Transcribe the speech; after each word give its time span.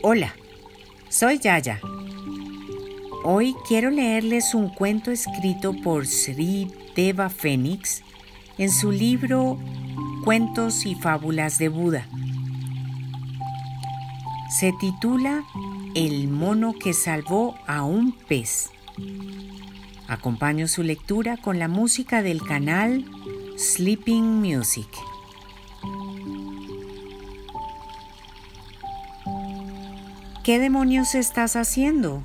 Hola, 0.00 0.32
soy 1.08 1.40
Yaya. 1.40 1.80
Hoy 3.24 3.56
quiero 3.66 3.90
leerles 3.90 4.54
un 4.54 4.68
cuento 4.68 5.10
escrito 5.10 5.72
por 5.72 6.06
Sri 6.06 6.70
Deva 6.94 7.28
Fénix 7.28 8.04
en 8.58 8.70
su 8.70 8.92
libro 8.92 9.58
Cuentos 10.24 10.86
y 10.86 10.94
Fábulas 10.94 11.58
de 11.58 11.68
Buda. 11.68 12.06
Se 14.60 14.72
titula 14.78 15.42
El 15.96 16.28
mono 16.28 16.74
que 16.78 16.92
salvó 16.92 17.56
a 17.66 17.82
un 17.82 18.12
pez. 18.12 18.70
Acompaño 20.06 20.68
su 20.68 20.84
lectura 20.84 21.38
con 21.38 21.58
la 21.58 21.66
música 21.66 22.22
del 22.22 22.40
canal 22.42 23.04
Sleeping 23.56 24.40
Music. 24.40 24.88
¿Qué 30.48 30.58
demonios 30.58 31.14
estás 31.14 31.56
haciendo? 31.56 32.22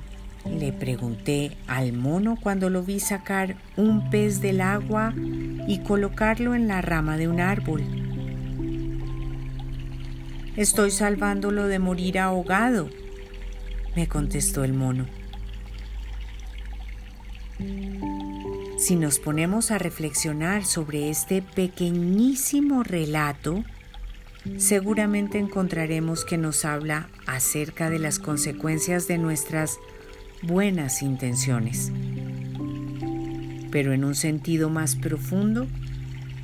Le 0.48 0.72
pregunté 0.72 1.58
al 1.66 1.92
mono 1.92 2.38
cuando 2.42 2.70
lo 2.70 2.82
vi 2.82 2.98
sacar 2.98 3.56
un 3.76 4.08
pez 4.08 4.40
del 4.40 4.62
agua 4.62 5.12
y 5.14 5.80
colocarlo 5.80 6.54
en 6.54 6.66
la 6.66 6.80
rama 6.80 7.18
de 7.18 7.28
un 7.28 7.38
árbol. 7.38 7.82
Estoy 10.56 10.90
salvándolo 10.90 11.66
de 11.66 11.78
morir 11.78 12.18
ahogado, 12.18 12.88
me 13.94 14.08
contestó 14.08 14.64
el 14.64 14.72
mono. 14.72 15.04
Si 18.78 18.96
nos 18.96 19.18
ponemos 19.18 19.70
a 19.70 19.76
reflexionar 19.76 20.64
sobre 20.64 21.10
este 21.10 21.42
pequeñísimo 21.42 22.84
relato, 22.84 23.64
seguramente 24.58 25.38
encontraremos 25.38 26.24
que 26.24 26.38
nos 26.38 26.64
habla 26.64 27.08
acerca 27.26 27.90
de 27.90 27.98
las 27.98 28.18
consecuencias 28.18 29.08
de 29.08 29.18
nuestras 29.18 29.78
buenas 30.42 31.02
intenciones. 31.02 31.92
Pero 33.70 33.92
en 33.92 34.04
un 34.04 34.14
sentido 34.14 34.70
más 34.70 34.96
profundo, 34.96 35.66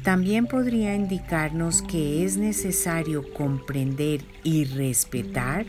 también 0.03 0.47
podría 0.47 0.95
indicarnos 0.95 1.83
que 1.83 2.25
es 2.25 2.37
necesario 2.37 3.33
comprender 3.35 4.23
y 4.43 4.65
respetar 4.65 5.67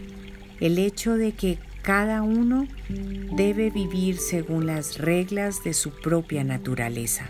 el 0.60 0.80
hecho 0.80 1.16
de 1.16 1.34
que 1.34 1.60
cada 1.82 2.22
uno 2.22 2.68
debe 3.36 3.72
vivir 3.72 4.18
según 4.18 4.68
las 4.68 5.00
reglas 5.00 5.64
de 5.64 5.74
su 5.74 5.92
propia 5.92 6.44
naturaleza. 6.44 7.30